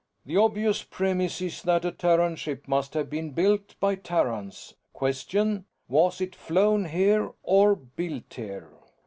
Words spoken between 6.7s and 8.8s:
here, or built here?"